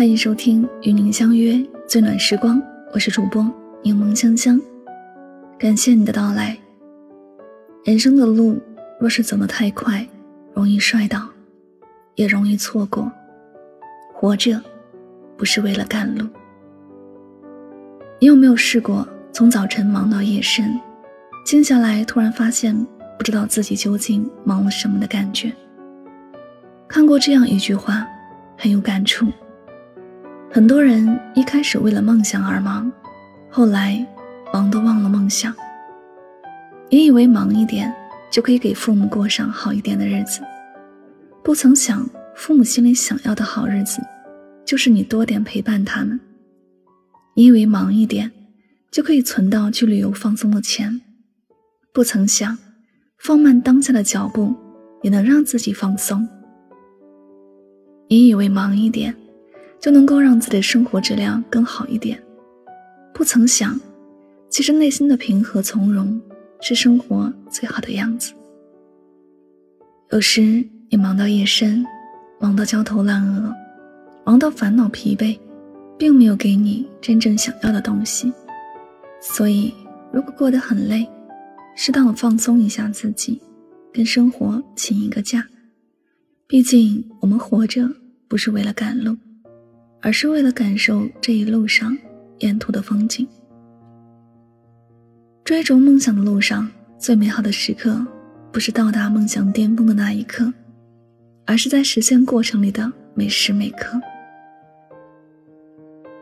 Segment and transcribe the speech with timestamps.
[0.00, 2.58] 欢迎收听与您相约最暖时光，
[2.94, 3.46] 我是主播
[3.82, 4.58] 柠檬香香，
[5.58, 6.56] 感谢你的到来。
[7.84, 8.58] 人生的路
[8.98, 10.08] 若是走得太快，
[10.54, 11.28] 容易摔倒，
[12.14, 13.12] 也容易错过。
[14.14, 14.58] 活着，
[15.36, 16.26] 不是为了赶路。
[18.18, 20.80] 你有没有试过从早晨忙到夜深，
[21.44, 22.74] 静下来突然发现
[23.18, 25.52] 不知道自己究竟忙了什么的感觉？
[26.88, 28.08] 看过这样一句话，
[28.56, 29.26] 很有感触。
[30.52, 32.90] 很多人一开始为了梦想而忙，
[33.48, 34.04] 后来
[34.52, 35.54] 忙都忘了梦想。
[36.88, 37.94] 你以为忙一点
[38.32, 40.40] 就可以给父母过上好一点的日子，
[41.44, 42.04] 不曾想
[42.34, 44.02] 父母心里想要的好日子，
[44.64, 46.18] 就是你多点陪伴他们。
[47.34, 48.32] 你以为忙一点，
[48.90, 51.00] 就可以存到去旅游放松的钱，
[51.94, 52.58] 不曾想，
[53.20, 54.52] 放慢当下的脚步，
[55.02, 56.28] 也能让自己放松。
[58.08, 59.14] 你以为忙一点，
[59.80, 62.22] 就能够让自己的生活质量更好一点，
[63.14, 63.78] 不曾想，
[64.48, 66.20] 其实内心的平和从容，
[66.60, 68.32] 是生活最好的样子。
[70.10, 71.84] 有时你忙到夜深，
[72.38, 73.54] 忙到焦头烂额，
[74.24, 75.38] 忙到烦恼疲惫。
[75.98, 78.32] 并没有给你真正想要的东西，
[79.20, 79.70] 所以
[80.10, 81.06] 如果过得很累，
[81.76, 83.38] 适当的放松一下自己，
[83.92, 85.46] 跟生活请一个假。
[86.46, 87.86] 毕竟我们活着
[88.28, 89.14] 不是为了赶路，
[90.00, 91.96] 而是为了感受这一路上
[92.38, 93.26] 沿途的风景。
[95.44, 98.06] 追逐梦想的路上，最美好的时刻，
[98.52, 100.52] 不是到达梦想巅峰的那一刻，
[101.44, 104.00] 而是在实现过程里的每时每刻。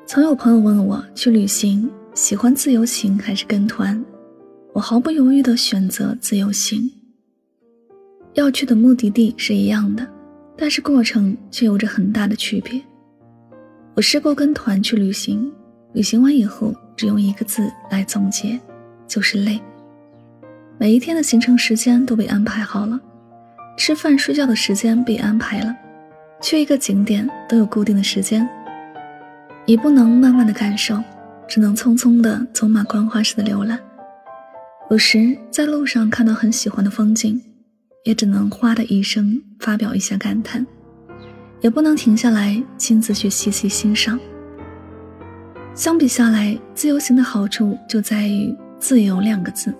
[0.06, 4.02] 曾有朋友问我去旅行喜欢自由行还是跟团，
[4.72, 6.90] 我毫不犹豫地选择自由行。
[8.34, 10.06] 要去的目的地是一样的，
[10.56, 12.82] 但是过程却有着很大的区别。
[13.98, 15.52] 我试过跟团去旅行，
[15.92, 18.56] 旅行完以后只用一个字来总结，
[19.08, 19.60] 就是累。
[20.78, 23.00] 每一天的行程时间都被安排好了，
[23.76, 25.74] 吃饭睡觉的时间被安排了，
[26.40, 28.48] 去一个景点都有固定的时间。
[29.66, 31.02] 你不能慢慢的感受，
[31.48, 33.80] 只能匆匆的走马观花似的浏览。
[34.92, 37.42] 有时在路上看到很喜欢的风景，
[38.04, 40.64] 也只能哗的一声发表一下感叹，
[41.60, 44.18] 也不能停下来亲自去细细欣赏。
[45.74, 49.72] 相比下来，自由行的好处就在于“自由”两个字。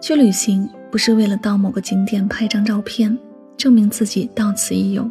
[0.00, 3.16] 去旅行不是为了到某个景点拍张照片，
[3.56, 5.08] 证明自己到此一游。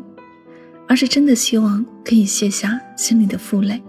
[0.87, 3.81] 而是真的希望可以卸下心里的负累，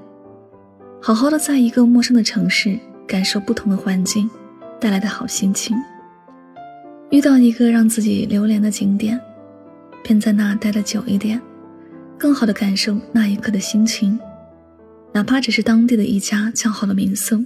[1.01, 4.31] 好好的在一个陌生的城市感受不同的环境
[4.81, 5.77] 带来的好心情。
[7.11, 9.21] 遇到一个让自己流连的景点，
[10.05, 11.43] 便在那待得久一点，
[12.19, 14.19] 更好的感受那一刻的心情。
[15.13, 17.45] 哪怕只是当地的一家较好的民宿，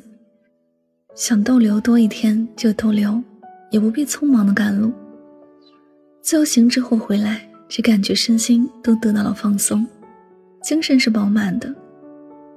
[1.14, 3.22] 想逗留多一天就逗留，
[3.70, 4.92] 也不必匆忙的赶路。
[6.22, 7.48] 自由行之后回来。
[7.68, 9.84] 只感觉身心都得到了放松，
[10.62, 11.74] 精神是饱满的，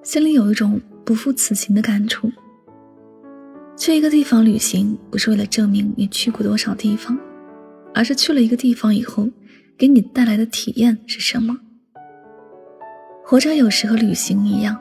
[0.04, 2.32] 心里有一种不负此行的感触。
[3.76, 7.18] 去一个地方旅行，不是为了证明你去过多少地方，
[7.92, 9.28] 而是去了一个地方以后，
[9.76, 11.58] 给你带来的体验是什么。
[13.30, 14.76] 活着有时和旅行一样，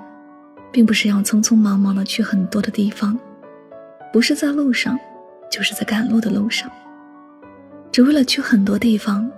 [0.73, 3.21] 并不是要匆匆忙忙的去很多的地方，
[4.11, 4.99] 不是在路上，
[5.51, 6.71] 就是在赶路的路上，
[7.93, 9.31] 只为了去很多地方。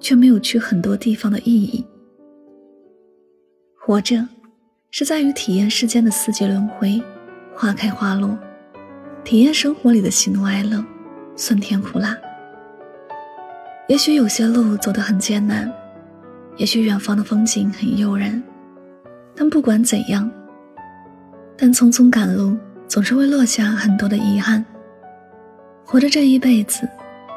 [0.00, 1.84] 却没有去很多地方的意义。
[3.78, 4.26] 活着，
[4.90, 7.02] 是在于体验世间的四季轮回，
[7.54, 8.36] 花开花落，
[9.22, 10.82] 体验生活里的喜怒哀乐，
[11.36, 12.16] 酸甜苦辣。
[13.88, 15.70] 也许有些路走得很艰难，
[16.60, 18.42] 也许远方的风景很诱人，
[19.34, 20.30] 但不管怎样，
[21.56, 22.54] 但匆匆赶路
[22.86, 24.62] 总是会落下很多的遗憾。
[25.86, 26.86] 活着这一辈子，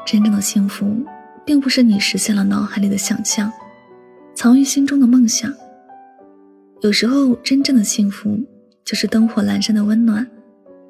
[0.06, 0.94] 真正的幸福。
[1.46, 3.52] 并不是你实现了脑海里的想象，
[4.34, 5.52] 藏于心中的梦想。
[6.80, 8.42] 有时候，真正的幸福
[8.82, 10.26] 就是灯火阑珊的温暖，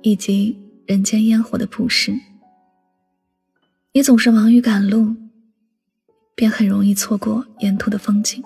[0.02, 0.56] 以及
[0.86, 2.14] 人间烟火的朴实。
[3.92, 5.12] 你总是忙于赶路，
[6.34, 8.42] 便很容易错过沿途的风景。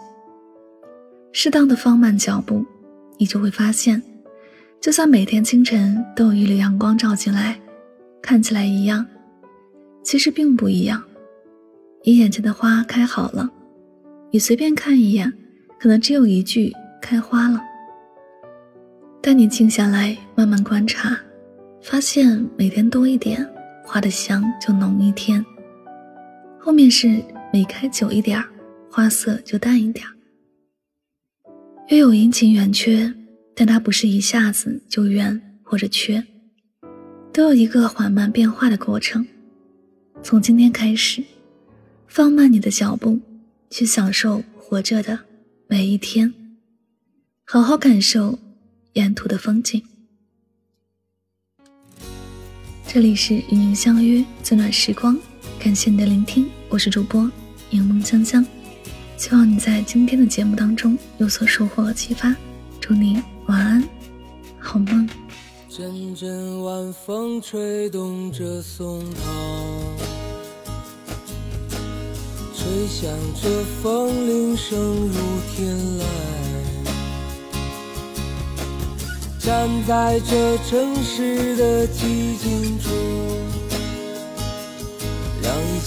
[1.32, 2.64] 适当的放慢脚步，
[3.18, 4.02] 你就会发现，
[4.80, 7.58] 就算每天清晨都有一缕阳光照进来，
[8.22, 9.06] 看起来一样，
[10.02, 11.02] 其实并不一样。
[12.04, 13.50] 你眼前的花开好了，
[14.30, 15.32] 你随便看一眼，
[15.78, 17.60] 可能只有一句“开花了”。
[19.20, 21.16] 但你静下来，慢慢观察，
[21.82, 23.46] 发现每天多一点，
[23.84, 25.44] 花的香就浓一天。
[26.58, 28.42] 后面是每开久一点，
[28.90, 30.06] 花色就淡一点。
[31.88, 33.14] 约有阴晴圆缺，
[33.54, 36.22] 但它不是一下子就圆或者缺，
[37.32, 39.26] 都有一个缓慢变化的过程。
[40.22, 41.24] 从今天开始，
[42.06, 43.18] 放慢你的脚步，
[43.70, 45.18] 去享受活着的
[45.66, 46.34] 每一天，
[47.44, 48.38] 好好感受
[48.92, 49.82] 沿途的风景。
[52.86, 55.18] 这里是与您相约最暖时光，
[55.58, 57.30] 感谢你的聆听，我是主播
[57.70, 58.44] 柠檬香香。
[59.16, 62.34] 希望你在今天的节目当中有所收获和启发，
[62.78, 63.82] 祝你晚安，
[64.58, 65.08] 好梦。
[65.68, 69.30] 阵阵晚风吹动着松涛，
[72.54, 73.10] 吹响
[73.42, 73.48] 着
[73.82, 75.14] 风铃声如
[75.54, 76.02] 天籁。
[79.38, 82.92] 站在这城市的寂静中，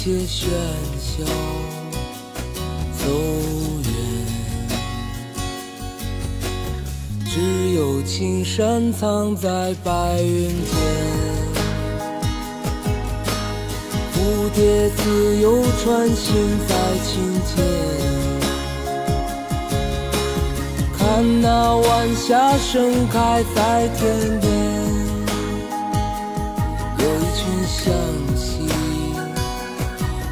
[0.03, 0.49] 切喧
[0.97, 1.23] 嚣。
[2.97, 3.05] 走
[3.83, 3.87] 远，
[7.29, 7.35] 只
[7.75, 10.73] 有青山藏在白云间，
[14.11, 16.33] 蝴蝶自由穿行
[16.67, 16.75] 在
[17.05, 17.63] 青间，
[20.97, 24.49] 看那晚霞盛开在天边，
[26.97, 27.93] 有一群向